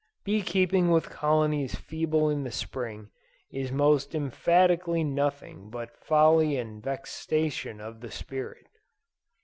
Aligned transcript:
Bee 0.23 0.41
keeping 0.41 0.89
with 0.89 1.11
colonies 1.11 1.75
feeble 1.75 2.27
in 2.27 2.43
the 2.43 2.51
Spring, 2.51 3.11
is 3.51 3.71
most 3.71 4.15
emphatically 4.15 5.03
nothing 5.03 5.69
but 5.69 5.95
"folly 5.95 6.57
and 6.57 6.81
vexation 6.81 7.79
of 7.79 8.03
spirit." 8.11 8.65